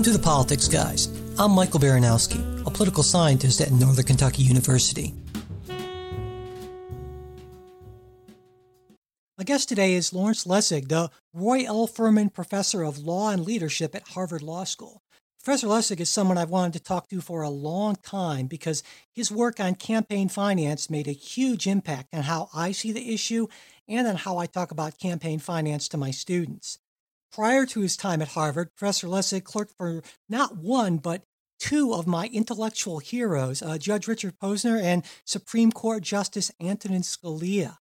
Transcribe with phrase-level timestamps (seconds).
[0.00, 1.08] Welcome to the Politics Guys.
[1.38, 5.12] I'm Michael Baranowski, a political scientist at Northern Kentucky University.
[9.36, 11.86] My guest today is Lawrence Lessig, the Roy L.
[11.86, 15.02] Furman Professor of Law and Leadership at Harvard Law School.
[15.44, 19.30] Professor Lessig is someone I've wanted to talk to for a long time because his
[19.30, 23.48] work on campaign finance made a huge impact on how I see the issue
[23.86, 26.78] and on how I talk about campaign finance to my students.
[27.32, 31.22] Prior to his time at Harvard, Professor Lessig clerked for not one, but
[31.60, 37.76] two of my intellectual heroes, uh, Judge Richard Posner and Supreme Court Justice Antonin Scalia.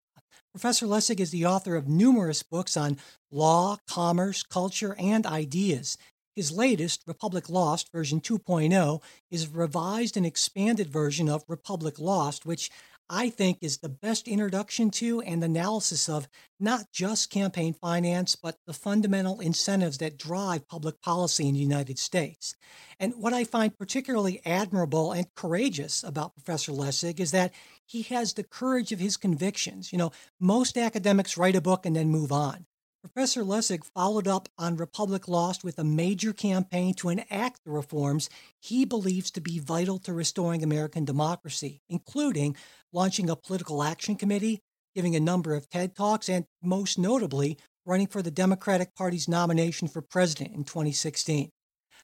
[0.53, 2.99] Professor Lessig is the author of numerous books on
[3.31, 5.97] law, commerce, culture, and ideas.
[6.35, 12.45] His latest, Republic Lost, version 2.0, is a revised and expanded version of Republic Lost,
[12.45, 12.71] which
[13.09, 18.59] I think is the best introduction to and analysis of not just campaign finance, but
[18.67, 22.55] the fundamental incentives that drive public policy in the United States.
[22.99, 27.53] And what I find particularly admirable and courageous about Professor Lessig is that
[27.85, 29.93] he has the courage of his convictions.
[29.93, 32.67] You know, most academics write a book and then move on.
[33.07, 38.29] Professor Lessig followed up on Republic Lost with a major campaign to enact the reforms
[38.59, 42.57] he believes to be vital to restoring American democracy, including
[42.93, 44.61] launching a political action committee,
[44.93, 49.87] giving a number of TED Talks, and most notably, running for the Democratic Party's nomination
[49.87, 51.51] for president in 2016.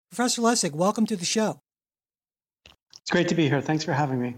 [0.08, 1.62] Professor Lessig, welcome to the show.
[3.00, 3.60] It's great to be here.
[3.60, 4.36] Thanks for having me.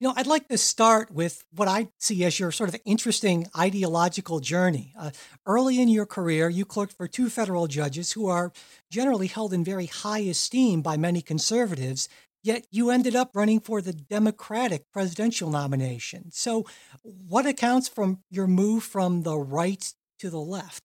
[0.00, 3.46] You know, I'd like to start with what I see as your sort of interesting
[3.54, 4.94] ideological journey.
[4.98, 5.10] Uh,
[5.44, 8.50] early in your career, you clerked for two federal judges who are
[8.90, 12.08] generally held in very high esteem by many conservatives,
[12.42, 16.30] yet you ended up running for the Democratic presidential nomination.
[16.32, 16.64] So,
[17.02, 20.82] what accounts from your move from the right to the left?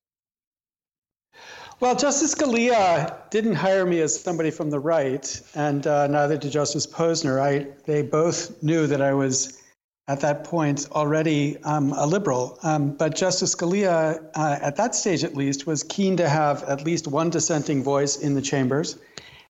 [1.81, 6.53] Well, Justice Scalia didn't hire me as somebody from the right, and uh, neither did
[6.53, 7.41] Justice Posner.
[7.41, 9.61] I, they both knew that I was,
[10.07, 12.57] at that point, already um, a liberal.
[12.63, 16.85] Um, but Justice Scalia, uh, at that stage at least, was keen to have at
[16.85, 18.97] least one dissenting voice in the chambers.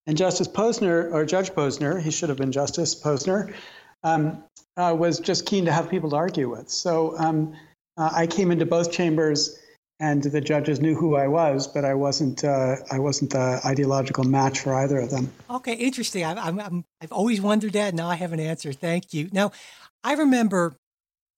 [0.07, 3.53] And Justice Posner, or Judge Posner, he should have been Justice Posner,
[4.03, 4.43] um,
[4.77, 6.69] uh, was just keen to have people to argue with.
[6.69, 7.53] So um,
[7.97, 9.59] uh, I came into both chambers
[9.99, 12.43] and the judges knew who I was, but I wasn't.
[12.43, 15.31] Uh, I wasn't the ideological match for either of them.
[15.49, 16.23] Okay, interesting.
[16.23, 17.93] I, I'm, I've always wondered that.
[17.93, 18.73] Now I have an answer.
[18.73, 19.29] Thank you.
[19.31, 19.51] Now,
[20.03, 20.75] I remember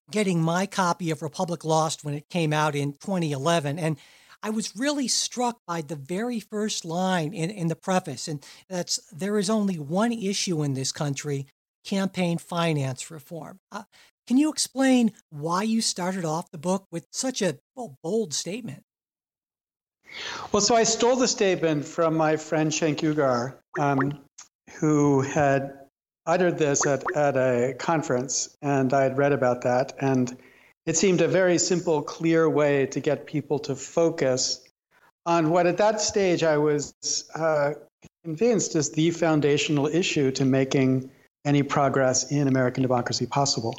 [0.09, 3.97] getting my copy of Republic Lost when it came out in 2011, and
[4.41, 8.99] I was really struck by the very first line in, in the preface, and that's
[9.11, 11.45] there is only one issue in this country:
[11.85, 13.59] campaign finance reform.
[13.71, 13.83] Uh,
[14.27, 18.83] can you explain why you started off the book with such a well, bold statement?
[20.51, 24.19] Well, so I stole the statement from my friend Cenk Uygur, um,
[24.79, 25.79] who had
[26.25, 29.93] uttered this at, at a conference, and I had read about that.
[29.99, 30.37] And
[30.85, 34.61] it seemed a very simple, clear way to get people to focus
[35.25, 36.93] on what at that stage I was
[37.35, 37.73] uh,
[38.23, 41.11] convinced is the foundational issue to making
[41.45, 43.75] any progress in American democracy possible.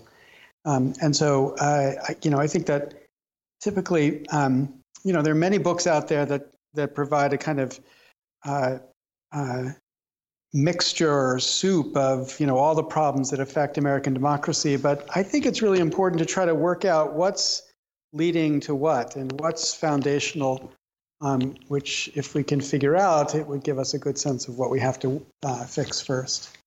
[0.65, 2.95] Um, and so, uh, I, you know, I think that
[3.61, 4.73] typically, um,
[5.05, 7.81] you know, there are many books out there that that provide a kind of
[8.45, 8.79] uh,
[9.33, 9.71] uh,
[10.53, 14.77] mixture or soup of you know all the problems that affect American democracy.
[14.77, 17.63] But I think it's really important to try to work out what's
[18.13, 20.73] leading to what and what's foundational.
[21.21, 24.57] Um, which, if we can figure out, it would give us a good sense of
[24.57, 26.58] what we have to uh, fix first.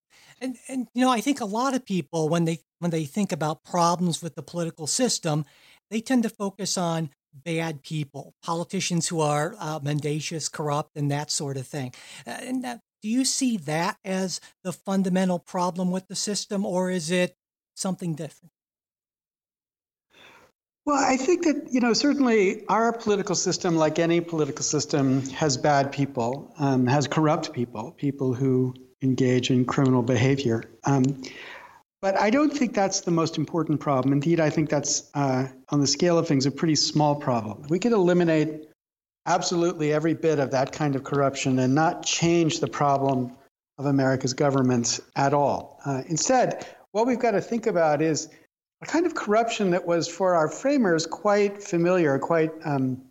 [0.42, 3.32] And and you know, I think a lot of people when they when they think
[3.32, 5.46] about problems with the political system,
[5.92, 11.32] they tend to focus on bad people, politicians who are uh, mendacious, corrupt, and that
[11.32, 11.94] sort of thing.
[12.28, 16.90] Uh, and that, do you see that as the fundamental problem with the system, or
[16.90, 17.38] is it
[17.76, 18.52] something different?
[20.86, 25.56] Well, I think that, you know, certainly our political system, like any political system, has
[25.56, 30.64] bad people, um, has corrupt people, people who engage in criminal behavior.
[30.86, 31.22] Um,
[32.02, 34.14] but I don't think that's the most important problem.
[34.14, 37.66] Indeed, I think that's, uh, on the scale of things, a pretty small problem.
[37.70, 38.68] We could eliminate
[39.28, 43.32] absolutely every bit of that kind of corruption and not change the problem
[43.78, 45.80] of America's government at all.
[45.86, 48.30] Uh, instead, what we've got to think about is
[48.82, 53.02] a kind of corruption that was for our framers quite familiar, quite um,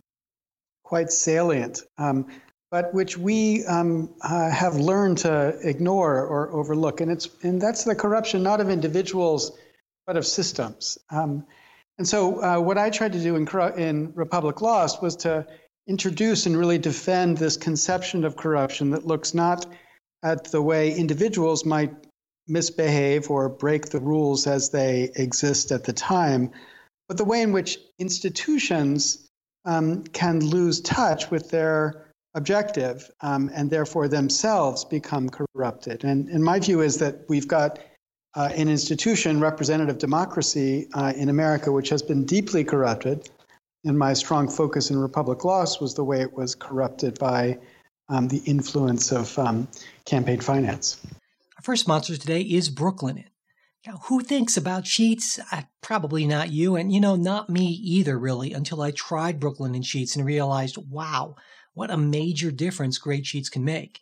[0.83, 1.81] quite salient.
[1.97, 2.27] Um,
[2.71, 7.01] but which we um, uh, have learned to ignore or overlook.
[7.01, 9.51] And, it's, and that's the corruption not of individuals,
[10.07, 10.97] but of systems.
[11.09, 11.45] Um,
[11.97, 13.47] and so, uh, what I tried to do in,
[13.77, 15.45] in Republic Lost was to
[15.87, 19.65] introduce and really defend this conception of corruption that looks not
[20.23, 21.93] at the way individuals might
[22.47, 26.51] misbehave or break the rules as they exist at the time,
[27.07, 29.29] but the way in which institutions
[29.65, 36.03] um, can lose touch with their objective um, and therefore themselves become corrupted.
[36.03, 37.79] And, and my view is that we've got
[38.35, 43.29] uh, an institution, representative democracy uh, in America, which has been deeply corrupted
[43.83, 47.57] and my strong focus in Republic Lost was the way it was corrupted by
[48.09, 49.67] um, the influence of um,
[50.05, 51.01] campaign finance.
[51.57, 53.25] Our first sponsor today is Brooklinen.
[53.87, 55.39] Now, who thinks about sheets?
[55.51, 59.83] Uh, probably not you, and you know, not me either, really, until I tried Brooklinen
[59.83, 61.35] sheets and realized, wow,
[61.73, 64.01] what a major difference great sheets can make.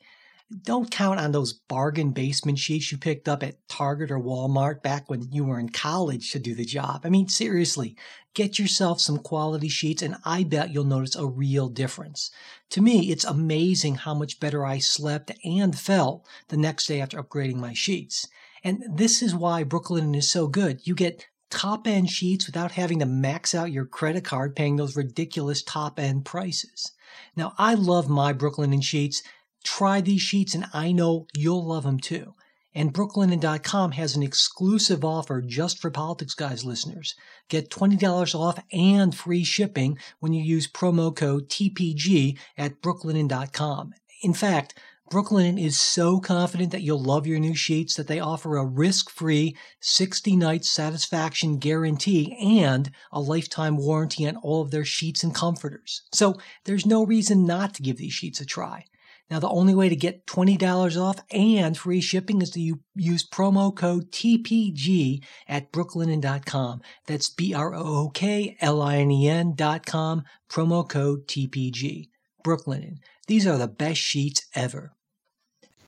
[0.63, 5.07] Don't count on those bargain basement sheets you picked up at Target or Walmart back
[5.07, 7.01] when you were in college to do the job.
[7.04, 7.95] I mean, seriously,
[8.33, 12.31] get yourself some quality sheets and I bet you'll notice a real difference.
[12.71, 17.21] To me, it's amazing how much better I slept and felt the next day after
[17.21, 18.27] upgrading my sheets.
[18.63, 20.88] And this is why Brooklinen is so good.
[20.88, 24.96] You get top end sheets without having to max out your credit card paying those
[24.96, 26.92] ridiculous top end prices.
[27.36, 29.24] Now, I love my Brooklinen sheets.
[29.63, 32.34] Try these sheets and I know you'll love them too.
[32.74, 37.16] And Brooklinen.com has an exclusive offer just for Politics Guys listeners.
[37.50, 43.94] Get $20 off and free shipping when you use promo code TPG at Brooklinen.com.
[44.22, 44.78] In fact,
[45.10, 49.58] Brooklinen is so confident that you'll love your new sheets that they offer a risk-free
[49.80, 56.04] 60 night satisfaction guarantee and a lifetime warranty on all of their sheets and comforters.
[56.14, 56.36] So
[56.66, 58.86] there's no reason not to give these sheets a try.
[59.32, 63.76] Now, the only way to get $20 off and free shipping is to use promo
[63.76, 66.82] code TPG at brooklinen.com.
[67.08, 72.10] That's B R O O K L I N E N.com, promo code TPG.
[72.44, 72.98] Brooklinen.
[73.28, 74.94] These are the best sheets ever.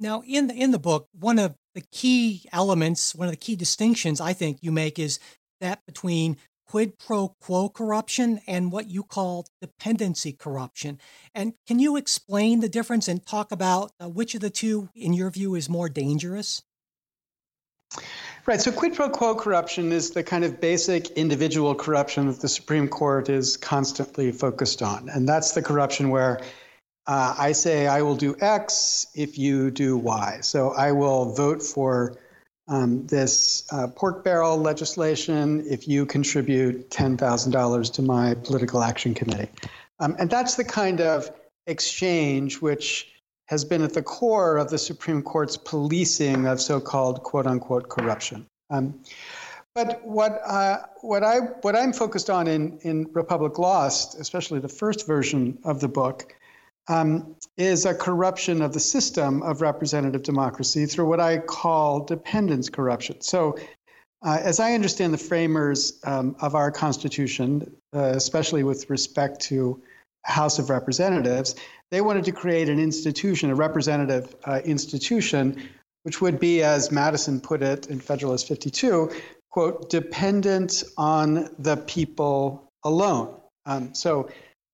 [0.01, 3.55] Now, in the, in the book, one of the key elements, one of the key
[3.55, 5.19] distinctions I think you make is
[5.61, 6.37] that between
[6.67, 10.99] quid pro quo corruption and what you call dependency corruption.
[11.35, 15.13] And can you explain the difference and talk about uh, which of the two, in
[15.13, 16.63] your view, is more dangerous?
[18.47, 18.59] Right.
[18.59, 22.87] So quid pro quo corruption is the kind of basic individual corruption that the Supreme
[22.87, 25.09] Court is constantly focused on.
[25.09, 26.41] And that's the corruption where
[27.11, 30.39] uh, I say I will do X if you do Y.
[30.41, 32.15] So I will vote for
[32.69, 39.49] um, this uh, pork barrel legislation if you contribute $10,000 to my political action committee.
[39.99, 41.29] Um, and that's the kind of
[41.67, 43.11] exchange which
[43.47, 47.89] has been at the core of the Supreme Court's policing of so called quote unquote
[47.89, 48.45] corruption.
[48.69, 49.03] Um,
[49.75, 54.69] but what, uh, what, I, what I'm focused on in, in Republic Lost, especially the
[54.69, 56.35] first version of the book,
[56.87, 62.69] um, is a corruption of the system of representative democracy through what I call dependence
[62.69, 63.21] corruption.
[63.21, 63.57] So,
[64.23, 69.81] uh, as I understand the framers um, of our Constitution, uh, especially with respect to
[70.23, 71.55] House of Representatives,
[71.89, 75.61] they wanted to create an institution, a representative uh, institution,
[76.03, 79.11] which would be, as Madison put it in Federalist 52,
[79.49, 83.35] quote, dependent on the people alone.
[83.65, 84.29] Um, so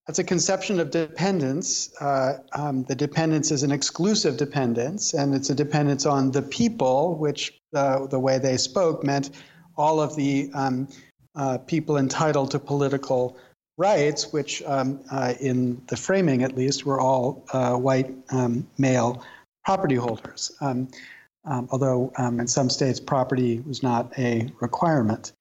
[0.08, 1.94] that's a conception of dependence.
[2.00, 7.18] Uh, um, the dependence is an exclusive dependence, and it's a dependence on the people,
[7.18, 9.32] which uh, the way they spoke meant
[9.76, 10.88] all of the um,
[11.36, 13.38] uh, people entitled to political
[13.78, 19.22] rights, which um, uh, in the framing at least were all uh, white um, male
[19.66, 20.54] property holders.
[20.62, 20.88] Um,
[21.44, 25.32] um, although in some states property was not a requirement.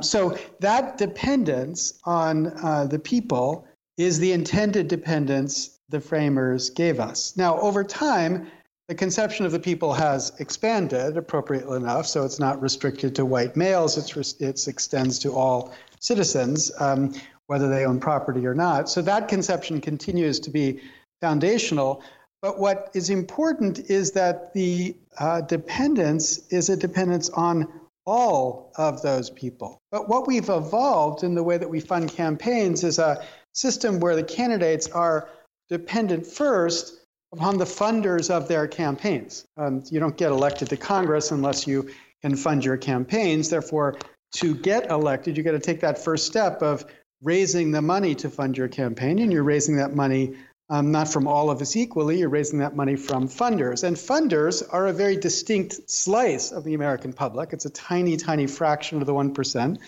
[0.00, 7.36] so that dependence on uh, the people is the intended dependence the framers gave us.
[7.36, 8.50] Now, over time,
[8.88, 13.56] the conception of the people has expanded appropriately enough, so it's not restricted to white
[13.56, 17.14] males, it's, it extends to all citizens, um,
[17.46, 18.90] whether they own property or not.
[18.90, 20.80] So that conception continues to be
[21.20, 22.02] foundational.
[22.42, 27.72] But what is important is that the uh, dependence is a dependence on
[28.04, 29.80] all of those people.
[29.90, 33.24] But what we've evolved in the way that we fund campaigns is a
[33.54, 35.28] system where the candidates are
[35.68, 37.00] dependent first
[37.32, 39.44] upon the funders of their campaigns.
[39.56, 41.90] Um, you don't get elected to Congress unless you
[42.22, 43.50] can fund your campaigns.
[43.50, 43.96] Therefore,
[44.36, 46.84] to get elected, you got to take that first step of
[47.22, 50.36] raising the money to fund your campaign, and you're raising that money
[50.70, 53.84] um, not from all of us equally, you're raising that money from funders.
[53.84, 57.52] And funders are a very distinct slice of the American public.
[57.52, 59.78] It's a tiny, tiny fraction of the 1%.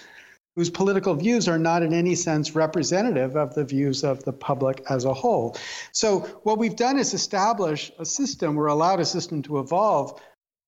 [0.57, 4.83] Whose political views are not in any sense representative of the views of the public
[4.89, 5.57] as a whole.
[5.93, 10.21] So, what we've done is establish a system, or allowed a system to evolve,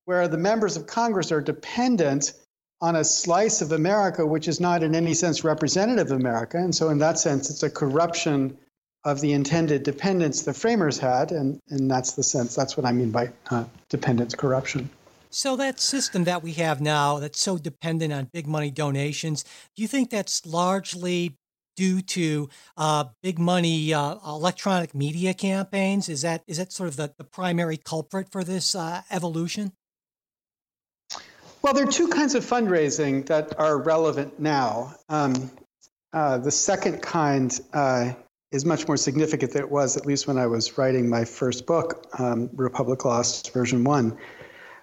[0.04, 2.34] where the members of Congress are dependent
[2.80, 6.58] on a slice of America which is not in any sense representative of America.
[6.58, 8.56] And so, in that sense, it's a corruption
[9.04, 11.32] of the intended dependence the framers had.
[11.32, 14.90] And, and that's the sense, that's what I mean by uh, dependence corruption.
[15.30, 19.44] So that system that we have now that's so dependent on big money donations,
[19.76, 21.36] do you think that's largely
[21.76, 26.08] due to uh, big money uh, electronic media campaigns?
[26.08, 29.72] Is that is that sort of the, the primary culprit for this uh, evolution?
[31.60, 34.94] Well, there are two kinds of fundraising that are relevant now.
[35.08, 35.50] Um,
[36.12, 38.12] uh, the second kind uh,
[38.50, 41.66] is much more significant than it was, at least when I was writing my first
[41.66, 44.16] book, um, Republic Lost version one.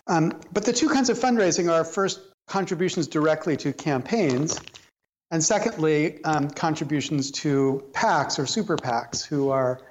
[0.08, 4.60] Um, but the two kinds of fundraising are first, contributions directly to campaigns,
[5.32, 9.82] and secondly, um, contributions to PACs or super PACs who are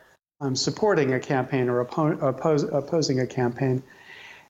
[0.40, 3.82] um, supporting a campaign or oppo- oppose, opposing a campaign.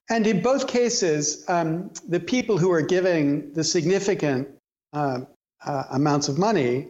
[0.09, 4.49] And in both cases, um, the people who are giving the significant
[4.93, 5.21] uh,
[5.65, 6.89] uh, amounts of money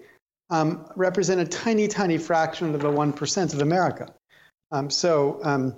[0.49, 4.13] um, represent a tiny, tiny fraction of the 1% of America.
[4.71, 5.73] Um, so,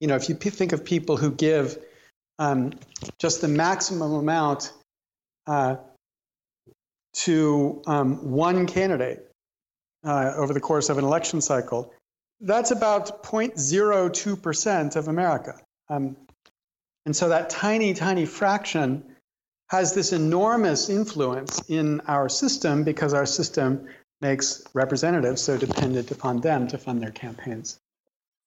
[0.00, 1.78] you know, if you p- think of people who give
[2.38, 2.72] um,
[3.18, 4.72] just the maximum amount
[5.46, 5.76] uh,
[7.14, 9.30] to um, one candidate
[10.04, 11.92] uh, over the course of an election cycle,
[12.40, 15.60] that's about 0.02% of America.
[15.88, 16.16] Um,
[17.06, 19.02] and so that tiny, tiny fraction
[19.70, 23.88] has this enormous influence in our system because our system
[24.20, 27.78] makes representatives so dependent upon them to fund their campaigns.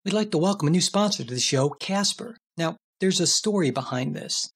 [0.04, 2.38] We'd like to welcome a new sponsor to the show, Casper.
[2.58, 4.52] Now, there's a story behind this.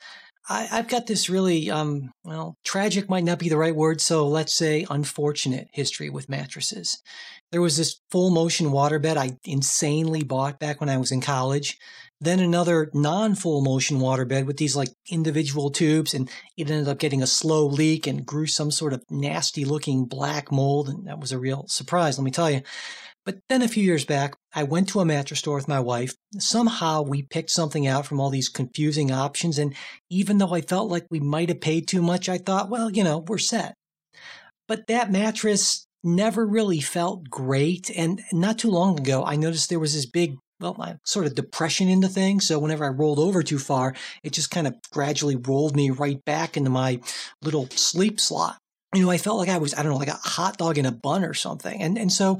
[0.47, 4.27] I, have got this really, um, well, tragic might not be the right word, so
[4.27, 7.01] let's say unfortunate history with mattresses.
[7.51, 11.77] There was this full motion waterbed I insanely bought back when I was in college.
[12.21, 16.99] Then another non full motion waterbed with these like individual tubes, and it ended up
[16.99, 20.89] getting a slow leak and grew some sort of nasty looking black mold.
[20.89, 22.61] And that was a real surprise, let me tell you.
[23.25, 26.13] But then a few years back, I went to a mattress store with my wife.
[26.37, 29.57] Somehow we picked something out from all these confusing options.
[29.57, 29.73] And
[30.11, 33.03] even though I felt like we might have paid too much, I thought, well, you
[33.03, 33.73] know, we're set.
[34.67, 37.89] But that mattress never really felt great.
[37.89, 41.89] And not too long ago, I noticed there was this big, well, sort of depression
[41.89, 42.39] in the thing.
[42.39, 46.23] So whenever I rolled over too far, it just kind of gradually rolled me right
[46.25, 46.99] back into my
[47.41, 48.57] little sleep slot
[48.97, 50.85] you know, I felt like I was, I don't know, like a hot dog in
[50.85, 51.81] a bun or something.
[51.81, 52.39] And, and so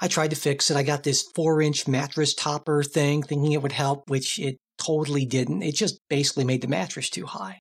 [0.00, 0.76] I tried to fix it.
[0.76, 5.24] I got this four inch mattress topper thing thinking it would help, which it totally
[5.24, 5.62] didn't.
[5.62, 7.60] It just basically made the mattress too high.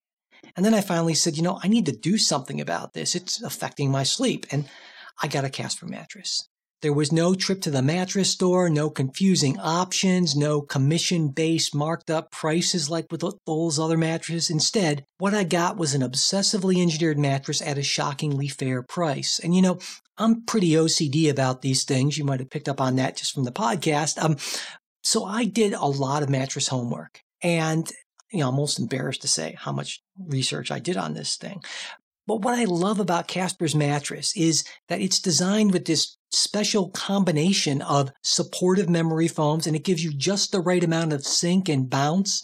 [0.55, 3.15] And then I finally said, you know, I need to do something about this.
[3.15, 4.46] It's affecting my sleep.
[4.51, 4.67] And
[5.22, 6.48] I got a Casper mattress.
[6.81, 12.12] There was no trip to the mattress store, no confusing options, no commission based marked
[12.12, 14.50] up prices like with those other mattresses.
[14.50, 19.39] Instead, what I got was an obsessively engineered mattress at a shockingly fair price.
[19.39, 19.79] And you know,
[20.17, 22.17] I'm pretty OCD about these things.
[22.17, 24.22] You might have picked up on that just from the podcast.
[24.22, 24.38] Um,
[25.03, 27.91] so I did a lot of mattress homework and
[28.31, 31.62] you know, I'm almost embarrassed to say how much research I did on this thing.
[32.27, 37.81] But what I love about Casper's mattress is that it's designed with this special combination
[37.81, 41.89] of supportive memory foams and it gives you just the right amount of sink and
[41.89, 42.43] bounce,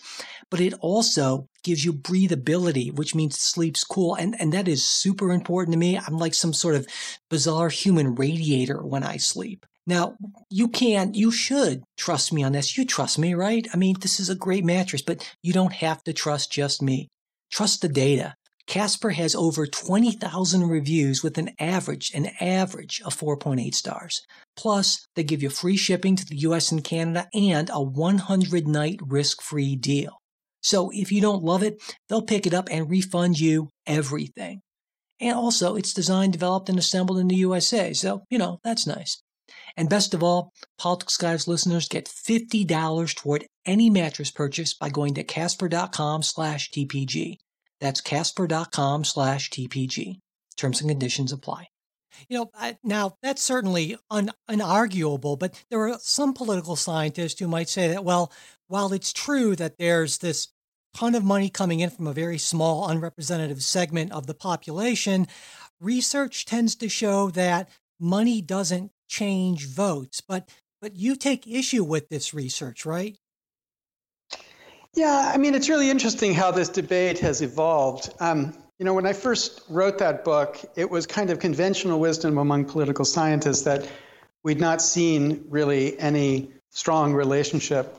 [0.50, 4.16] but it also gives you breathability, which means sleep's cool.
[4.16, 5.98] And, and that is super important to me.
[5.98, 6.88] I'm like some sort of
[7.30, 9.66] bizarre human radiator when I sleep.
[9.86, 10.16] Now,
[10.50, 12.78] you can, you should trust me on this.
[12.78, 13.68] You trust me, right?
[13.74, 17.10] I mean, this is a great mattress, but you don't have to trust just me.
[17.52, 18.36] Trust the data.
[18.66, 24.22] Casper has over 20,000 reviews with an average, an average of 4.8 stars.
[24.56, 29.00] Plus, they give you free shipping to the US and Canada and a 100 night
[29.06, 30.18] risk free deal.
[30.62, 34.62] So if you don't love it, they'll pick it up and refund you everything.
[35.20, 37.94] And also, it's designed, developed, and assembled in the USA.
[37.94, 39.22] So, you know, that's nice.
[39.76, 45.14] And best of all, Politics Guys listeners get $50 toward any mattress purchase by going
[45.16, 47.38] to casper.com slash TPG.
[47.84, 50.20] That's casper.com slash TPG.
[50.56, 51.68] Terms and conditions apply.
[52.30, 57.48] You know, I, now that's certainly un, unarguable, but there are some political scientists who
[57.50, 58.32] might say that, well,
[58.70, 60.48] while it's true that there's this
[60.94, 65.28] ton of money coming in from a very small, unrepresentative segment of the population,
[65.82, 67.68] research tends to show that
[68.00, 70.22] money doesn't change votes.
[70.22, 70.48] But
[70.82, 73.18] but you take issue with this research, right?
[74.96, 78.14] Yeah, I mean, it's really interesting how this debate has evolved.
[78.20, 82.38] Um, you know, when I first wrote that book, it was kind of conventional wisdom
[82.38, 83.88] among political scientists that
[84.44, 87.96] we'd not seen really any strong relationship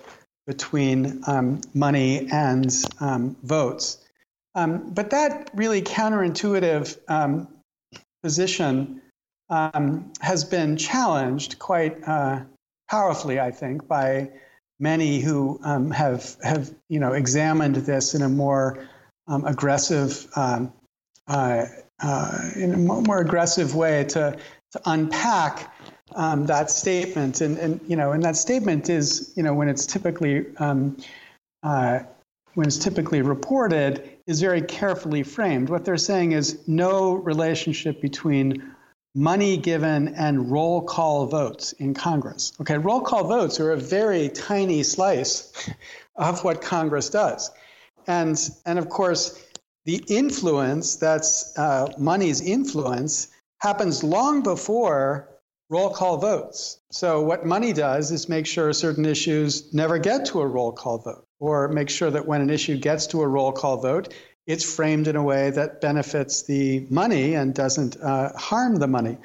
[0.47, 3.99] between um, money and um, votes.
[4.55, 7.49] Um, but that really counterintuitive um,
[8.23, 9.01] position
[9.51, 12.43] um, has been challenged quite uh,
[12.89, 14.31] powerfully, I think, by
[14.81, 18.87] many who um, have have you know examined this in a more
[19.29, 20.67] aggressive uh,
[21.29, 21.67] uh,
[22.57, 24.37] in a more aggressive way to
[24.73, 25.73] to unpack
[26.15, 27.41] um, that statement.
[27.41, 30.97] And, and, you know, and that statement is, you know, when it's typically um,
[31.63, 32.01] uh,
[32.55, 35.69] when it's typically reported, is very carefully framed.
[35.69, 38.74] What they're saying is no relationship between
[39.15, 42.53] money given and roll call votes in Congress.
[42.61, 45.53] Okay, roll call votes are a very tiny slice
[46.17, 47.51] of what Congress does.
[48.07, 49.43] And, and of course,
[49.85, 53.29] the influence that's uh, money's influence
[53.61, 55.29] happens long before
[55.71, 56.81] roll call votes.
[56.91, 60.99] So, what money does is make sure certain issues never get to a roll call
[60.99, 64.13] vote, or make sure that when an issue gets to a roll call vote,
[64.47, 69.17] it's framed in a way that benefits the money and doesn't uh, harm the money.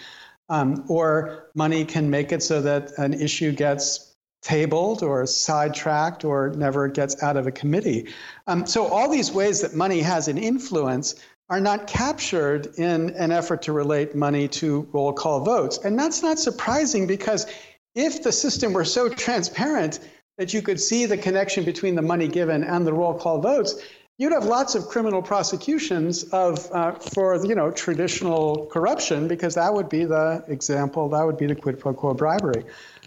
[0.48, 6.50] Um, or money can make it so that an issue gets tabled or sidetracked or
[6.56, 8.08] never gets out of a committee.
[8.48, 11.16] Um, so, all these ways that money has an influence
[11.50, 15.80] are not captured in an effort to relate money to roll call votes.
[15.84, 17.48] And that's not surprising because
[17.96, 20.00] if the system were so transparent
[20.38, 23.82] that you could see the connection between the money given and the roll call votes,
[24.20, 29.74] you'd have lots of criminal prosecutions of uh, for you know traditional corruption because that
[29.74, 32.64] would be the example that would be the quid pro quo bribery.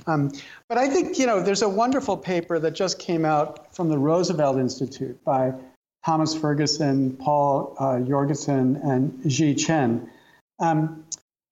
[0.08, 0.32] Um,
[0.68, 3.98] but i think you know there's a wonderful paper that just came out from the
[3.98, 5.52] roosevelt institute by
[6.04, 10.10] Thomas Ferguson, Paul uh, Jorgensen, and Jie Chen,
[10.58, 11.04] um,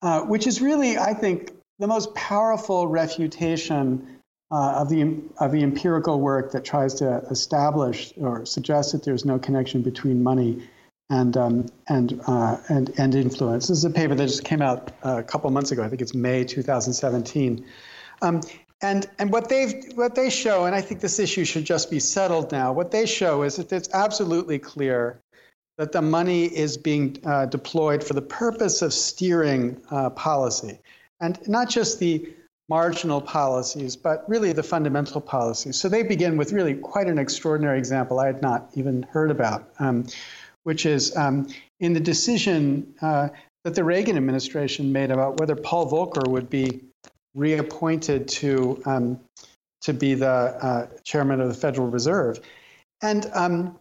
[0.02, 4.19] uh, which is really, I think, the most powerful refutation
[4.50, 9.24] uh, of, the, of the empirical work that tries to establish or suggest that there's
[9.24, 10.68] no connection between money
[11.08, 13.68] and, um, and, uh, and, and influence.
[13.68, 15.82] This is a paper that just came out uh, a couple months ago.
[15.82, 17.64] I think it's May 2017.
[18.22, 18.40] Um,
[18.82, 22.00] and, and what, they've, what they show, and I think this issue should just be
[22.00, 25.20] settled now, what they show is that it's absolutely clear
[25.78, 30.78] that the money is being uh, deployed for the purpose of steering uh, policy.
[31.20, 32.32] And not just the
[32.70, 35.74] marginal policies, but really the fundamental policies.
[35.74, 39.68] So they begin with really quite an extraordinary example I had not even heard about,
[39.80, 40.06] um,
[40.62, 41.48] which is um,
[41.80, 43.30] in the decision uh,
[43.64, 46.80] that the Reagan administration made about whether Paul Volcker would be
[47.34, 49.20] reappointed to um,
[49.82, 52.38] to be the uh, chairman of the Federal Reserve,
[53.02, 53.78] and um,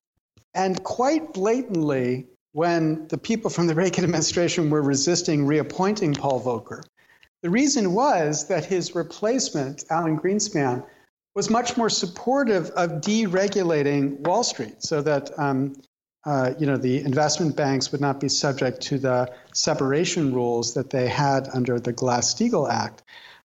[0.56, 6.84] and quite blatantly, when the people from the Reagan administration were resisting reappointing Paul Volcker,
[7.42, 10.86] the reason was that his replacement, Alan Greenspan,
[11.36, 15.76] was much more supportive of deregulating Wall Street, so that um,
[16.26, 20.90] uh, you know the investment banks would not be subject to the separation rules that
[20.90, 23.04] they had under the Glass-Steagall Act.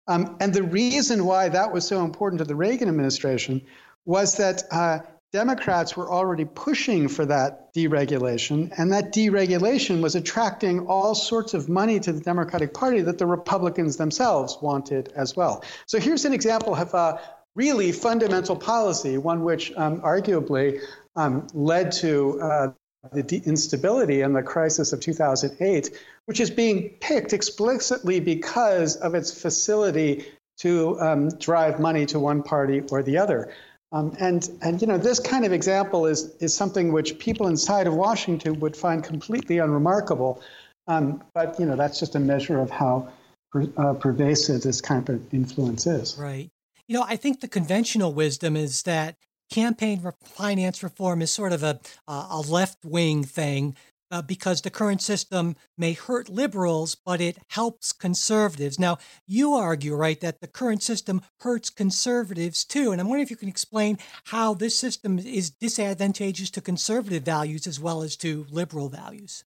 [0.08, 3.62] Um, and the reason why that was so important to the Reagan administration
[4.04, 4.98] was that uh,
[5.34, 11.68] Democrats were already pushing for that deregulation, and that deregulation was attracting all sorts of
[11.68, 15.64] money to the Democratic Party that the Republicans themselves wanted as well.
[15.86, 17.20] So here's an example of a
[17.56, 20.78] really fundamental policy, one which um, arguably
[21.16, 22.68] um, led to uh,
[23.12, 25.90] the instability and the crisis of 2008,
[26.26, 30.26] which is being picked explicitly because of its facility
[30.58, 33.52] to um, drive money to one party or the other.
[33.94, 37.86] Um, and, and you know this kind of example is, is something which people inside
[37.86, 40.42] of Washington would find completely unremarkable.
[40.88, 43.08] Um, but you know that's just a measure of how
[43.52, 46.18] per, uh, pervasive this kind of influence is.
[46.18, 46.50] Right.
[46.88, 49.16] You know, I think the conventional wisdom is that
[49.50, 51.78] campaign finance reform is sort of a,
[52.08, 53.76] a left wing thing
[54.10, 58.78] uh, because the current system may hurt liberals, but it helps conservatives.
[58.78, 62.92] Now, you argue, right, that the current system hurts conservatives too.
[62.92, 67.66] And I'm wondering if you can explain how this system is disadvantageous to conservative values
[67.66, 69.44] as well as to liberal values.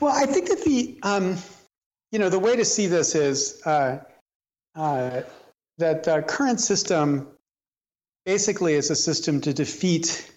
[0.00, 1.36] Well, I think that the, um,
[2.12, 3.98] you know, the way to see this is uh,
[4.74, 5.22] uh,
[5.78, 7.28] that the current system
[8.24, 10.30] basically is a system to defeat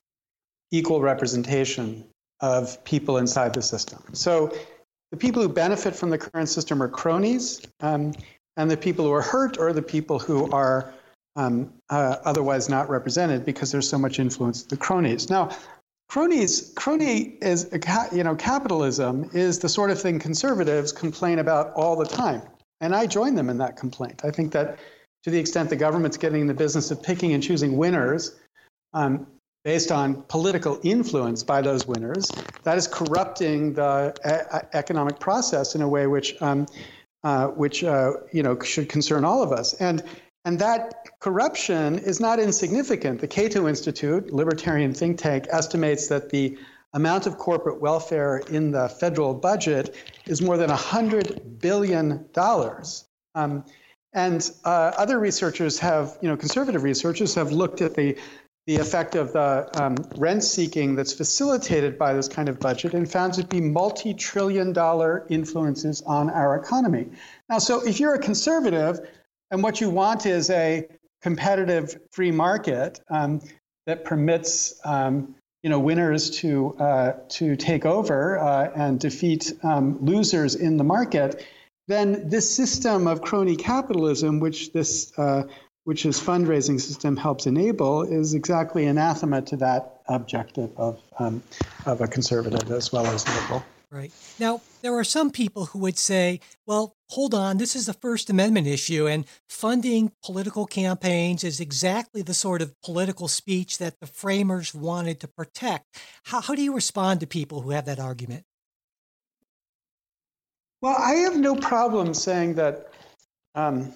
[0.72, 2.04] equal representation
[2.44, 4.04] of people inside the system.
[4.12, 4.54] So
[5.12, 8.14] the people who benefit from the current system are cronies, um,
[8.58, 10.94] and the people who are hurt are the people who are
[11.38, 15.30] um, uh, otherwise not represented because there's so much influence of the cronies.
[15.30, 15.52] Now,
[16.10, 17.70] cronies crony is
[18.12, 22.42] you know capitalism is the sort of thing conservatives complain about all the time
[22.82, 24.78] and i join them in that complaint i think that
[25.24, 28.36] to the extent the government's getting in the business of picking and choosing winners
[28.94, 29.26] um,
[29.64, 32.30] based on political influence by those winners
[32.64, 36.66] that is corrupting the a- economic process in a way which um,
[37.24, 40.04] uh, which uh, you know should concern all of us and
[40.46, 43.22] and that corruption is not insignificant.
[43.22, 46.58] The Cato Institute, libertarian think tank, estimates that the
[46.94, 49.96] amount of corporate welfare in the federal budget
[50.26, 52.30] is more than $100 billion.
[53.36, 53.64] Um,
[54.14, 58.18] and uh, other researchers have, you know, conservative researchers have looked at the,
[58.66, 63.12] the effect of the um, rent seeking that's facilitated by this kind of budget and
[63.12, 67.08] found to be multi trillion dollar influences on our economy.
[67.50, 69.00] Now, so if you're a conservative,
[69.52, 70.88] and what you want is a
[71.22, 73.42] competitive free market um,
[73.86, 79.98] that permits um, you know winners to uh, to take over uh, and defeat um,
[80.04, 81.46] losers in the market.
[81.88, 85.44] Then this system of crony capitalism, which this uh,
[85.84, 91.44] which his fundraising system helps enable, is exactly anathema to that objective of um,
[91.86, 93.64] of a conservative as well as liberal.
[93.94, 94.12] Right.
[94.40, 98.28] Now, there are some people who would say, well, hold on, this is a First
[98.28, 104.08] Amendment issue, and funding political campaigns is exactly the sort of political speech that the
[104.08, 105.86] framers wanted to protect.
[106.24, 108.46] How, how do you respond to people who have that argument?
[110.82, 112.92] Well, I have no problem saying that
[113.54, 113.94] um,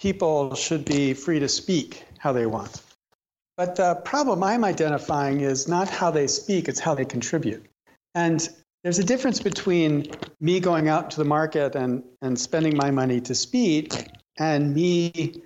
[0.00, 2.82] people should be free to speak how they want.
[3.56, 7.64] But the problem I'm identifying is not how they speak, it's how they contribute.
[8.14, 8.46] And
[8.82, 13.20] there's a difference between me going out to the market and, and spending my money
[13.22, 15.42] to speak and me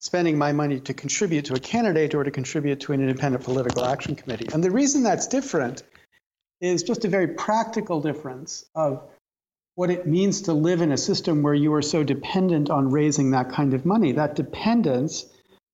[0.00, 3.84] spending my money to contribute to a candidate or to contribute to an independent political
[3.84, 4.48] action committee.
[4.52, 5.84] And the reason that's different
[6.60, 9.08] is just a very practical difference of
[9.74, 13.30] what it means to live in a system where you are so dependent on raising
[13.30, 14.12] that kind of money.
[14.12, 15.26] That dependence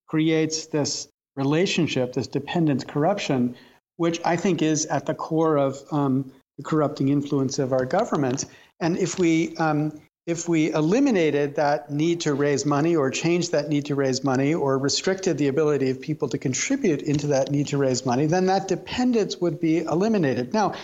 [0.06, 3.56] creates this relationship, this dependence corruption,
[3.96, 8.44] which I think is at the core of um, the corrupting influence of our government.
[8.80, 13.70] And if we um, if we eliminated that need to raise money or changed that
[13.70, 17.68] need to raise money or restricted the ability of people to contribute into that need
[17.68, 20.52] to raise money, then that dependence would be eliminated.
[20.52, 20.74] Now,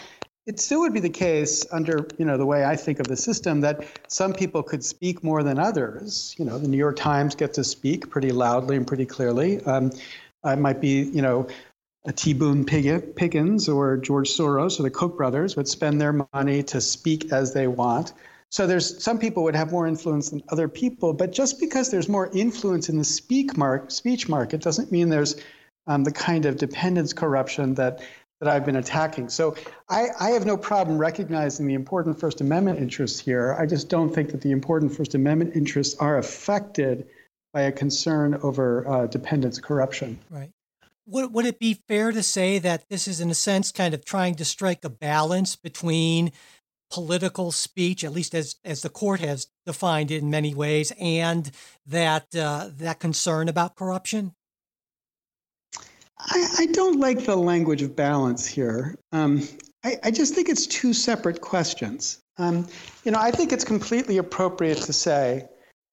[0.46, 3.16] it still would be the case under you know the way I think of the
[3.16, 6.34] system that some people could speak more than others.
[6.38, 9.62] You know, the New York Times gets to speak pretty loudly and pretty clearly.
[9.64, 9.90] Um,
[10.44, 11.46] it might be you know
[12.14, 12.34] T.
[12.34, 17.32] Boone Pickens or George Soros or the Koch brothers would spend their money to speak
[17.32, 18.12] as they want.
[18.50, 22.08] So there's some people would have more influence than other people, but just because there's
[22.08, 25.36] more influence in the speak mark, speech market doesn't mean there's
[25.86, 28.02] um, the kind of dependence corruption that
[28.44, 29.28] that I've been attacking.
[29.28, 29.56] So
[29.88, 33.56] I, I, have no problem recognizing the important First Amendment interests here.
[33.58, 37.06] I just don't think that the important First Amendment interests are affected
[37.52, 40.18] by a concern over uh, dependence corruption.
[40.30, 40.50] Right
[41.06, 44.04] would, would it be fair to say that this is, in a sense, kind of
[44.04, 46.32] trying to strike a balance between
[46.90, 51.50] political speech, at least as, as the court has defined it in many ways, and
[51.86, 54.34] that, uh, that concern about corruption?
[56.18, 58.96] I, I, don't like the language of balance here.
[59.12, 59.46] Um,
[59.82, 62.20] I, I, just think it's two separate questions.
[62.38, 62.66] Um,
[63.04, 65.48] you know, I think it's completely appropriate to say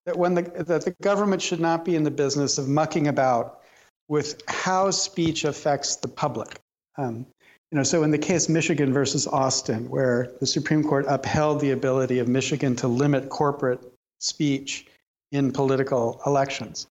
[0.06, 3.62] that when the, that the government should not be in the business of mucking about
[4.08, 6.60] with how speech affects the public.
[6.98, 7.26] Um,
[7.72, 11.72] you know, so in the case Michigan versus Austin, where the Supreme Court upheld the
[11.72, 13.80] ability of Michigan to limit corporate
[14.20, 14.88] speech
[15.32, 16.88] in political elections,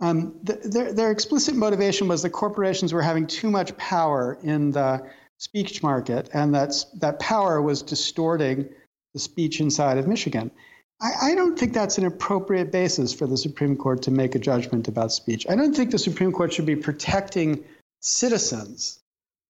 [0.00, 4.70] um, th- their, their explicit motivation was that corporations were having too much power in
[4.70, 5.06] the
[5.38, 8.68] speech market, and that that power was distorting
[9.12, 10.50] the speech inside of Michigan.
[11.00, 14.38] I, I don't think that's an appropriate basis for the Supreme Court to make a
[14.38, 15.46] judgment about speech.
[15.48, 17.64] I don't think the Supreme Court should be protecting
[18.00, 19.00] citizens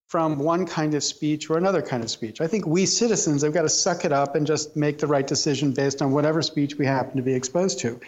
[0.08, 2.40] from one kind of speech or another kind of speech.
[2.40, 5.26] I think we citizens have got to suck it up and just make the right
[5.26, 8.00] decision based on whatever speech we happen to be exposed to.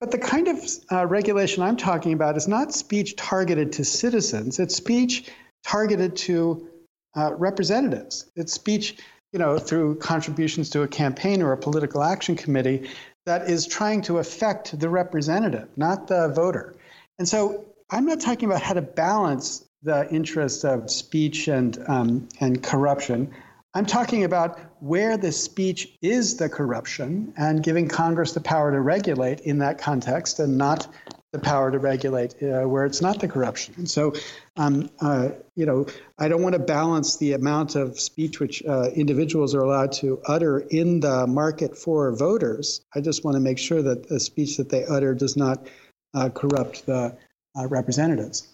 [0.00, 4.58] But the kind of uh, regulation I'm talking about is not speech targeted to citizens,
[4.58, 5.30] it's speech
[5.62, 6.68] targeted to
[7.14, 8.30] uh, representatives.
[8.34, 8.96] It's speech
[9.32, 12.90] you know, through contributions to a campaign or a political action committee
[13.26, 16.74] that is trying to affect the representative, not the voter.
[17.18, 22.28] And so I'm not talking about how to balance the interests of speech and, um,
[22.40, 23.32] and corruption.
[23.74, 28.80] I'm talking about where the speech is the corruption and giving Congress the power to
[28.80, 30.88] regulate in that context and not
[31.32, 33.72] the power to regulate uh, where it's not the corruption.
[33.76, 34.12] And so,
[34.56, 35.86] um, uh, you know,
[36.18, 40.20] I don't want to balance the amount of speech which uh, individuals are allowed to
[40.26, 42.80] utter in the market for voters.
[42.96, 45.68] I just want to make sure that the speech that they utter does not
[46.14, 47.16] uh, corrupt the
[47.56, 48.48] uh, representatives.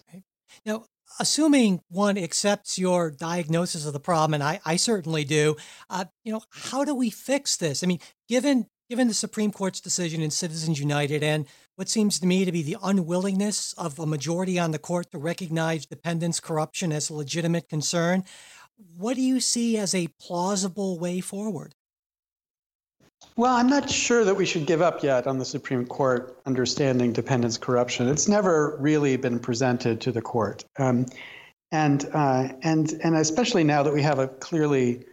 [0.63, 0.83] Now,
[1.19, 5.55] assuming one accepts your diagnosis of the problem, and I, I certainly do,
[5.89, 7.83] uh, you know, how do we fix this?
[7.83, 12.25] I mean, given given the Supreme Court's decision in Citizens United and what seems to
[12.25, 16.93] me to be the unwillingness of a majority on the court to recognize dependence corruption
[16.93, 18.23] as a legitimate concern,
[18.95, 21.75] what do you see as a plausible way forward?
[23.37, 27.13] Well, I'm not sure that we should give up yet on the Supreme Court understanding
[27.13, 28.07] dependence corruption.
[28.07, 31.05] It's never really been presented to the court, um,
[31.71, 35.05] and uh, and and especially now that we have a clearly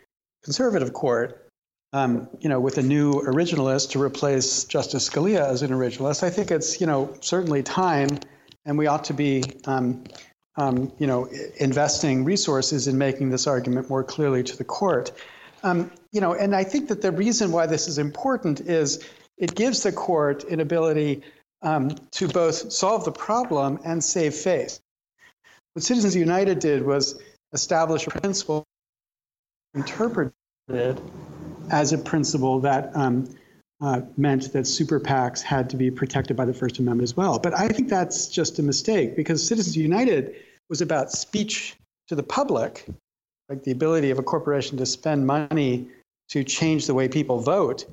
[0.43, 1.51] conservative court,
[1.93, 6.31] um, you know, with a new originalist to replace Justice Scalia as an originalist, I
[6.31, 8.09] think it's you know certainly time,
[8.65, 9.45] and we ought to be.
[9.67, 10.05] Um,
[10.57, 15.11] um you know, investing resources in making this argument more clearly to the court.
[15.65, 19.03] Um, you know, and I think that the reason why this is important is
[19.39, 21.23] it gives the court an ability
[21.63, 24.81] um, to both solve the problem and save face.
[25.73, 27.19] What Citizens United did was
[27.53, 28.65] establish a principle
[29.75, 30.33] interpreted
[31.71, 33.35] as a principle that um,
[33.81, 37.39] uh, meant that super PACs had to be protected by the First Amendment as well.
[37.39, 40.37] But I think that's just a mistake because Citizens United
[40.69, 41.75] was about speech
[42.09, 42.87] to the public
[43.49, 45.89] like the ability of a corporation to spend money
[46.29, 47.85] to change the way people vote.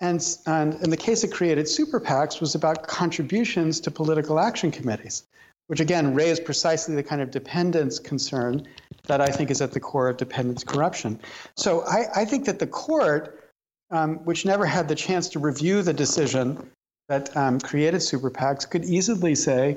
[0.00, 4.70] And, and in the case that created super PACs was about contributions to political action
[4.70, 5.24] committees,
[5.68, 8.66] which again raised precisely the kind of dependence concern
[9.04, 11.20] that I think is at the core of dependence corruption.
[11.56, 13.52] So I, I think that the court,
[13.90, 16.70] um, which never had the chance to review the decision
[17.08, 19.76] that um, created super PACs, could easily say,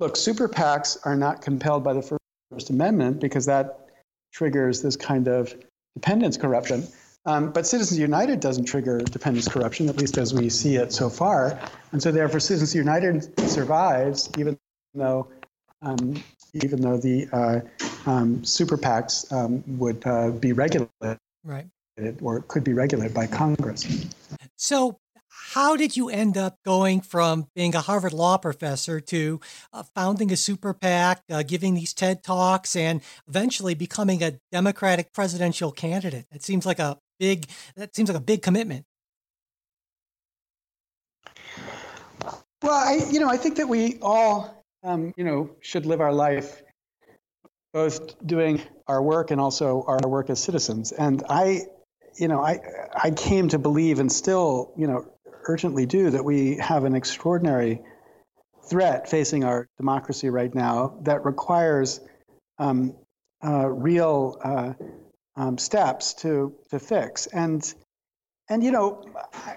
[0.00, 2.18] look, super PACs are not compelled by the
[2.50, 3.81] First Amendment because that
[4.32, 5.54] triggers this kind of
[5.94, 6.86] dependence corruption.
[7.24, 11.08] Um, but Citizens United doesn't trigger dependence corruption, at least as we see it so
[11.08, 11.60] far.
[11.92, 14.58] And so therefore, Citizens United survives, even
[14.94, 15.28] though
[15.82, 16.22] um,
[16.54, 17.60] even though the uh,
[18.10, 21.66] um, super PACs um, would uh, be regulated, right,
[22.20, 24.06] or could be regulated by Congress.
[24.56, 24.98] So
[25.52, 29.38] how did you end up going from being a Harvard law professor to
[29.74, 35.12] uh, founding a super PAC, uh, giving these TED Talks, and eventually becoming a Democratic
[35.12, 36.24] presidential candidate?
[36.32, 38.86] It seems like a big that seems like a big commitment.
[42.62, 46.14] Well, I you know I think that we all um, you know should live our
[46.14, 46.62] life
[47.74, 50.92] both doing our work and also our work as citizens.
[50.92, 51.66] And I
[52.16, 52.60] you know I
[52.94, 55.11] I came to believe and still you know
[55.46, 57.80] urgently do that we have an extraordinary
[58.68, 62.00] threat facing our democracy right now that requires
[62.58, 62.94] um,
[63.44, 64.72] uh, real uh,
[65.36, 67.26] um, steps to to fix.
[67.26, 67.62] And
[68.48, 69.04] and you know,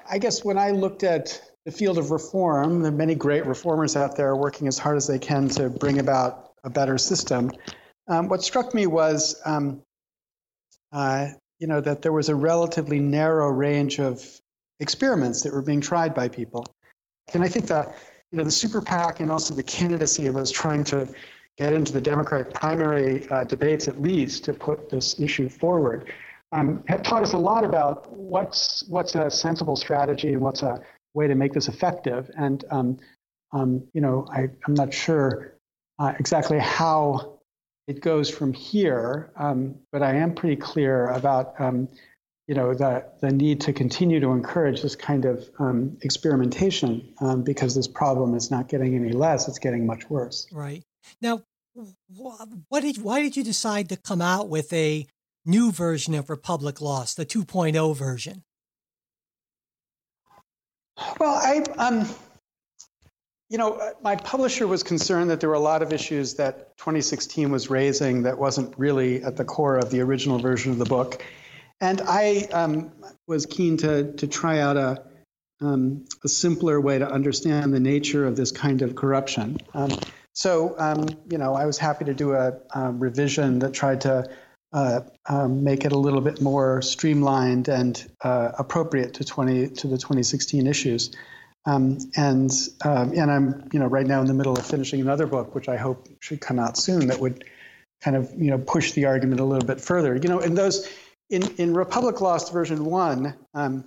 [0.10, 3.95] I guess when I looked at the field of reform, there are many great reformers
[3.95, 7.52] out there working as hard as they can to bring about a better system.
[8.08, 9.82] Um, what struck me was, um,
[10.91, 14.24] uh, you know, that there was a relatively narrow range of
[14.80, 16.66] experiments that were being tried by people.
[17.34, 17.98] And I think that
[18.32, 21.08] you know the super PAC and also the candidacy of us trying to
[21.58, 26.12] get into the Democratic primary uh, debates at least to put this issue forward
[26.56, 30.82] um, have taught us a lot about what's what's a sensible strategy and what's a
[31.14, 32.30] way to make this effective.
[32.38, 32.98] And um,
[33.52, 35.58] um, you know, I, am not sure
[36.00, 37.40] uh, exactly how
[37.88, 41.88] it goes from here, um, but I am pretty clear about um,
[42.47, 47.43] you know, the, the need to continue to encourage this kind of um, experimentation um,
[47.43, 50.47] because this problem is not getting any less, it's getting much worse.
[50.51, 50.84] Right.
[51.21, 51.43] Now,
[52.17, 55.08] what did, why did you decide to come out with a
[55.45, 58.43] new version of Republic Lost, the 2.0 version?
[61.19, 62.08] Well, I, um,
[63.49, 66.77] you know, uh, my publisher was concerned that there were a lot of issues that
[66.77, 70.86] 2016 was raising that wasn't really at the core of the original version of the
[70.86, 71.23] book.
[71.82, 72.92] And I um,
[73.28, 75.04] was keen to, to try out a,
[75.62, 79.58] um, a simpler way to understand the nature of this kind of corruption.
[79.74, 79.92] Um,
[80.34, 82.54] so, um, you know, I was happy to do a,
[82.92, 84.30] revision that tried to
[84.74, 89.88] uh, um, make it a little bit more streamlined and uh, appropriate to 20 to
[89.88, 91.12] the 2016 issues.
[91.66, 92.52] Um, and
[92.84, 95.78] and I'm you know right now in the middle of finishing another book, which I
[95.78, 97.44] hope should come out soon, that would
[98.02, 100.16] kind of you know push the argument a little bit further.
[100.16, 100.88] You know, in those
[101.30, 103.86] in, in Republic Lost version one, um,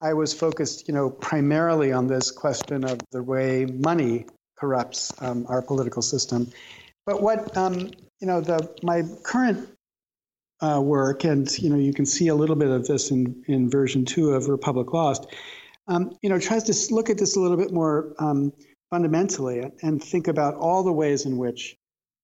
[0.00, 5.46] I was focused, you know, primarily on this question of the way money corrupts um,
[5.48, 6.50] our political system.
[7.06, 9.68] But what um, you know, the my current
[10.60, 13.70] uh, work, and you know, you can see a little bit of this in in
[13.70, 15.26] version two of Republic Lost.
[15.88, 18.52] Um, you know, tries to look at this a little bit more um,
[18.90, 21.76] fundamentally and think about all the ways in which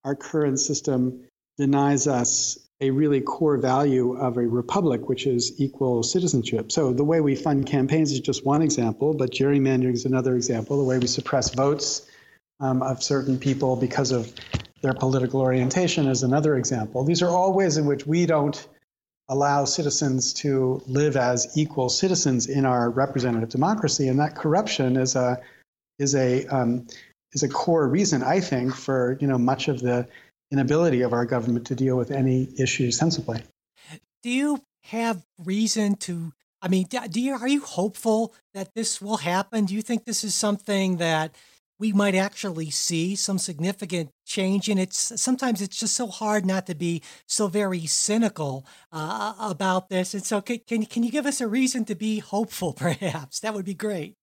[0.05, 1.25] our current system
[1.57, 6.71] denies us a really core value of a republic, which is equal citizenship.
[6.71, 10.79] So the way we fund campaigns is just one example, but gerrymandering is another example.
[10.79, 12.09] The way we suppress votes
[12.61, 14.33] um, of certain people because of
[14.81, 17.05] their political orientation is another example.
[17.05, 18.67] These are all ways in which we don't
[19.29, 25.17] allow citizens to live as equal citizens in our representative democracy, and that corruption is
[25.17, 25.41] a
[25.99, 26.87] is a um,
[27.33, 30.07] is a core reason, I think, for you know much of the
[30.51, 33.43] inability of our government to deal with any issues sensibly.
[34.23, 36.33] Do you have reason to?
[36.61, 39.65] I mean, do you are you hopeful that this will happen?
[39.67, 41.35] Do you think this is something that
[41.79, 46.67] we might actually see some significant change in it's Sometimes it's just so hard not
[46.67, 50.15] to be so very cynical uh, about this.
[50.15, 52.73] And so, can, can can you give us a reason to be hopeful?
[52.77, 54.15] Perhaps that would be great.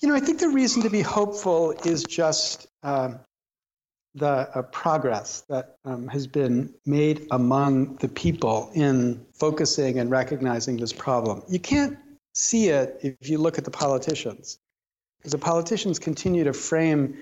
[0.00, 3.18] You know, I think the reason to be hopeful is just um,
[4.14, 10.76] the uh, progress that um, has been made among the people in focusing and recognizing
[10.76, 11.42] this problem.
[11.48, 11.98] You can't
[12.34, 14.58] see it if you look at the politicians,
[15.18, 17.16] because the politicians continue to frame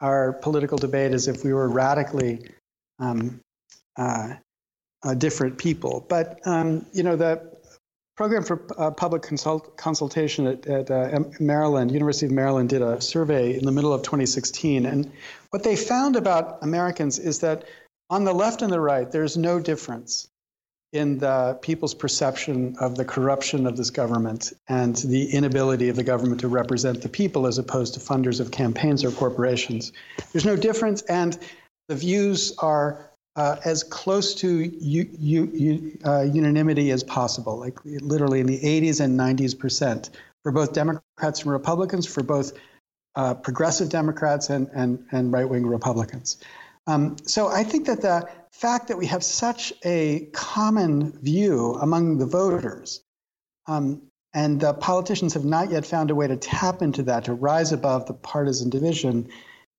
[0.00, 2.46] our political debate as if we were radically
[2.98, 3.40] um,
[3.96, 4.34] uh,
[5.02, 6.04] uh, different people.
[6.08, 7.53] But um, you know the
[8.16, 13.00] program for uh, public consult- consultation at, at uh, Maryland, University of Maryland, did a
[13.00, 15.10] survey in the middle of 2016, and
[15.50, 17.64] what they found about Americans is that
[18.10, 20.28] on the left and the right, there's no difference
[20.92, 26.04] in the people's perception of the corruption of this government and the inability of the
[26.04, 29.92] government to represent the people as opposed to funders of campaigns or corporations.
[30.32, 31.36] There's no difference, and
[31.88, 38.40] the views are uh, as close to u- u- uh, unanimity as possible, like literally
[38.40, 40.10] in the 80s and 90s percent
[40.42, 42.52] for both Democrats and Republicans, for both
[43.16, 46.38] uh, progressive Democrats and, and, and right wing Republicans.
[46.86, 52.18] Um, so I think that the fact that we have such a common view among
[52.18, 53.02] the voters,
[53.66, 54.02] um,
[54.34, 57.72] and the politicians have not yet found a way to tap into that, to rise
[57.72, 59.28] above the partisan division,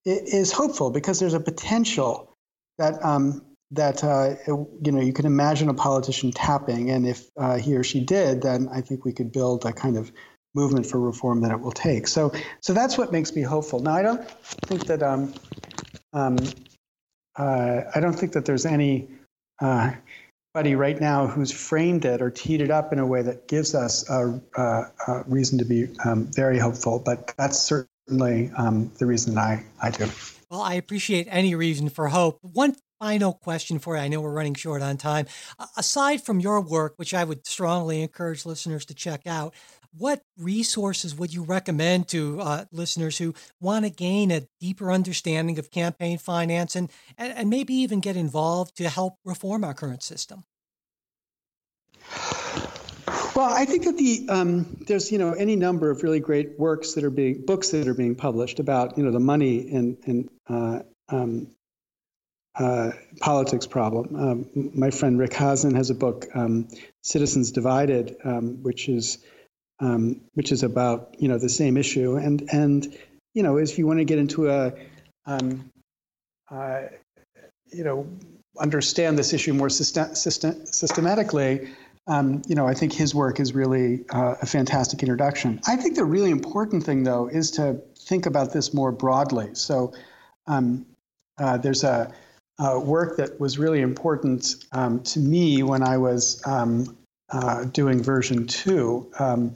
[0.05, 2.34] is hopeful because there's a potential
[2.77, 7.57] that um, that uh, you know you can imagine a politician tapping, and if uh,
[7.57, 10.11] he or she did, then I think we could build a kind of
[10.53, 12.07] movement for reform that it will take.
[12.07, 13.79] So so that's what makes me hopeful.
[13.79, 14.29] Now I don't
[14.67, 15.33] think that um,
[16.13, 16.37] um,
[17.35, 19.09] uh, I don't think that there's any
[19.61, 19.91] uh,
[20.53, 23.75] buddy right now who's framed it or teed it up in a way that gives
[23.75, 26.99] us a, a, a reason to be um, very hopeful.
[26.99, 30.09] But that's certainly um, the reason I, I do.
[30.49, 32.39] Well, I appreciate any reason for hope.
[32.41, 34.01] One final question for you.
[34.01, 35.25] I know we're running short on time.
[35.77, 39.53] Aside from your work, which I would strongly encourage listeners to check out,
[39.97, 45.57] what resources would you recommend to uh, listeners who want to gain a deeper understanding
[45.57, 50.43] of campaign finance and, and maybe even get involved to help reform our current system?
[53.35, 56.93] Well, I think that the um, there's you know any number of really great works
[56.93, 60.29] that are being books that are being published about you know the money and and
[60.47, 61.47] uh, um,
[62.57, 64.15] uh, politics problem.
[64.15, 66.69] Um, my friend Rick Hasen has a book, um,
[67.03, 69.17] Citizens Divided, um, which is
[69.81, 72.15] um, which is about you know the same issue.
[72.15, 72.97] And and
[73.33, 74.71] you know if you want to get into a
[75.27, 76.81] uh,
[77.73, 78.07] you know
[78.57, 81.69] understand this issue more system, system, systematically,
[82.07, 85.59] um, you know, I think his work is really uh, a fantastic introduction.
[85.67, 89.49] I think the really important thing, though, is to think about this more broadly.
[89.53, 89.93] So
[90.45, 90.85] um,
[91.39, 92.13] uh, there's a,
[92.59, 96.95] a, work that was really important um, to me when I was um,
[97.31, 99.53] uh, doing version two um,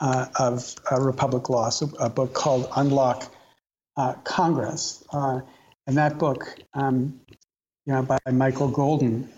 [0.00, 3.32] uh, of Republic Lost, a, a, book called Unlock
[3.96, 5.04] uh, Congress.
[5.12, 5.40] Uh,
[5.86, 7.20] and that book, um,
[7.86, 9.28] you know, by Michael Golden,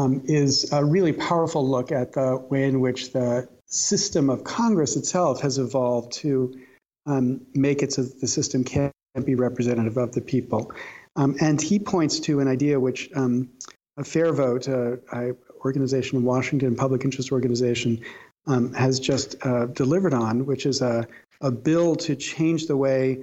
[0.00, 4.96] um, is a really powerful look at the way in which the system of Congress
[4.96, 6.58] itself has evolved to
[7.06, 8.92] um, make it so that the system can't
[9.24, 10.72] be representative of the people.
[11.16, 13.50] Um, and he points to an idea which um,
[13.96, 15.32] a fair vote, uh, a
[15.64, 18.00] organization in Washington, public interest organization,
[18.46, 21.06] um, has just uh, delivered on, which is a,
[21.42, 23.22] a bill to change the way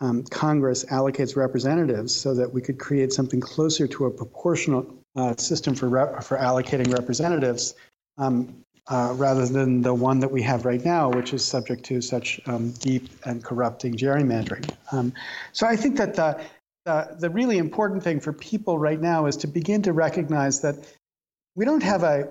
[0.00, 5.36] um, Congress allocates representatives so that we could create something closer to a proportional uh,
[5.36, 7.74] system for rep- for allocating representatives,
[8.18, 12.00] um, uh, rather than the one that we have right now, which is subject to
[12.00, 14.68] such um, deep and corrupting gerrymandering.
[14.90, 15.12] Um,
[15.52, 16.40] so I think that the,
[16.84, 20.76] the, the really important thing for people right now is to begin to recognize that
[21.54, 22.28] we don't have a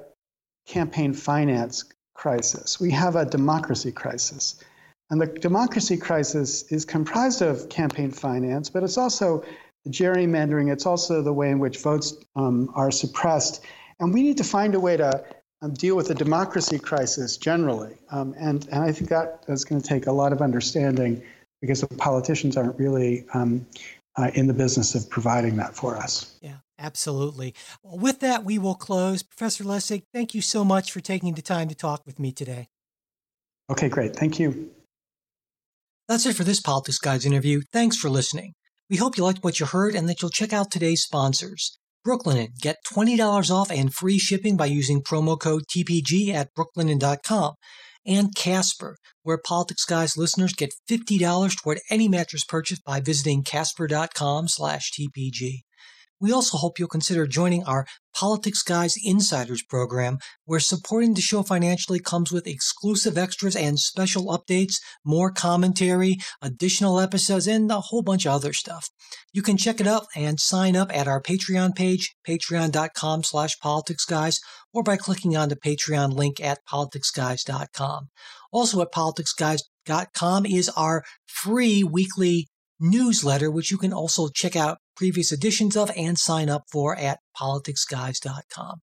[0.68, 4.64] campaign finance crisis, we have a democracy crisis.
[5.10, 9.44] And the democracy crisis is comprised of campaign finance, but it's also
[9.88, 13.66] gerrymandering, it's also the way in which votes um, are suppressed.
[14.00, 15.24] And we need to find a way to
[15.62, 17.96] um, deal with the democracy crisis generally.
[18.12, 21.22] Um, and, and I think that is going to take a lot of understanding
[21.62, 23.66] because the politicians aren't really um,
[24.18, 26.36] uh, in the business of providing that for us.
[26.42, 27.54] Yeah, absolutely.
[27.84, 29.24] Well, with that, we will close.
[29.24, 32.70] Professor Lessig, thank you so much for taking the time to talk with me today.
[33.70, 34.16] Okay, great.
[34.16, 34.72] Thank you.
[36.08, 37.62] That's it for this Politics Guys interview.
[37.72, 38.54] Thanks for listening.
[38.92, 41.80] We hope you liked what you heard and that you'll check out today's sponsors.
[42.06, 42.50] Brooklinen.
[42.60, 47.54] Get $20 off and free shipping by using promo code TPG at brooklinen.com.
[48.06, 54.50] And Casper, where Politics Guys listeners get $50 toward any mattress purchase by visiting casper.com
[54.50, 55.60] slash TPG.
[56.22, 61.42] We also hope you'll consider joining our Politics Guys Insiders program, where supporting the show
[61.42, 68.04] financially comes with exclusive extras and special updates, more commentary, additional episodes, and a whole
[68.04, 68.88] bunch of other stuff.
[69.34, 74.36] You can check it out and sign up at our Patreon page, patreon.com slash politicsguys,
[74.72, 78.10] or by clicking on the Patreon link at politicsguys.com.
[78.52, 82.48] Also at politicsguys.com is our free weekly
[82.80, 87.22] newsletter, which you can also check out previous editions of and sign up for at
[87.36, 88.82] politicsguys.com.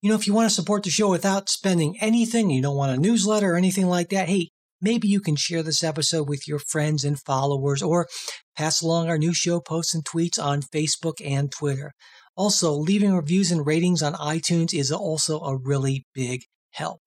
[0.00, 2.98] You know, if you want to support the show without spending anything, you don't want
[2.98, 4.50] a newsletter or anything like that, hey,
[4.80, 8.08] maybe you can share this episode with your friends and followers or
[8.56, 11.92] pass along our new show posts and tweets on Facebook and Twitter.
[12.36, 16.40] Also, leaving reviews and ratings on iTunes is also a really big
[16.72, 16.98] help.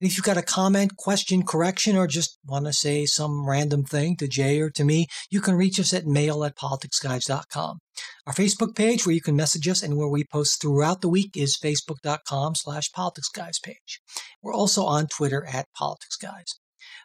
[0.00, 3.84] And if you've got a comment, question, correction, or just want to say some random
[3.84, 7.78] thing to Jay or to me, you can reach us at mail at politicsguys.com.
[8.26, 11.36] Our Facebook page where you can message us and where we post throughout the week
[11.36, 14.00] is facebook.com slash politicsguys page.
[14.42, 16.54] We're also on Twitter at politicsguys.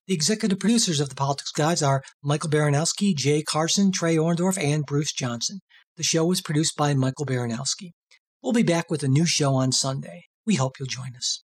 [0.08, 4.86] The executive producers of the Politics Guys are Michael Baranowski, Jay Carson, Trey Orndorff, and
[4.86, 5.62] Bruce Johnson.
[5.98, 7.92] The show was produced by Michael Baranowski.
[8.42, 10.26] We'll be back with a new show on Sunday.
[10.46, 11.44] We hope you'll join us.